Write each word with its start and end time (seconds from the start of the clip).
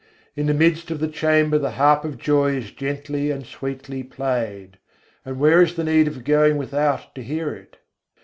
In 0.35 0.47
the 0.47 0.55
midst 0.55 0.89
of 0.89 0.97
the 0.99 1.07
chamber 1.07 1.59
the 1.59 1.73
harp 1.77 2.03
of 2.05 2.17
joy 2.17 2.55
is 2.55 2.71
gently 2.71 3.29
and 3.29 3.45
sweetly 3.45 4.01
played; 4.01 4.77
and 5.23 5.37
where 5.39 5.61
is 5.61 5.75
the 5.75 5.83
need 5.83 6.07
of 6.07 6.23
going 6.23 6.57
without 6.57 7.13
to 7.13 7.21
hear 7.21 7.53
it? 7.53 7.77